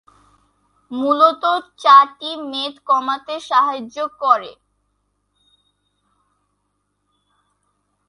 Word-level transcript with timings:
মূলত 0.91 1.43
চা 1.77 1.97
টি 2.17 2.31
মেদ 2.51 2.75
কমাতে 2.87 3.35
সাহায্য 3.49 3.97
করে। 4.21 4.51